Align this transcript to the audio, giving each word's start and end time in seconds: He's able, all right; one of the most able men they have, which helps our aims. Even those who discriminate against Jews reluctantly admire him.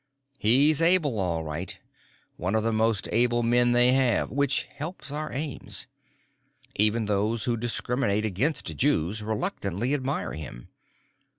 He's 0.39 0.81
able, 0.81 1.19
all 1.19 1.43
right; 1.43 1.77
one 2.35 2.55
of 2.55 2.63
the 2.63 2.73
most 2.73 3.07
able 3.11 3.43
men 3.43 3.71
they 3.71 3.91
have, 3.93 4.31
which 4.31 4.63
helps 4.63 5.11
our 5.11 5.31
aims. 5.31 5.85
Even 6.73 7.05
those 7.05 7.43
who 7.43 7.55
discriminate 7.55 8.25
against 8.25 8.75
Jews 8.77 9.21
reluctantly 9.21 9.93
admire 9.93 10.33
him. 10.33 10.69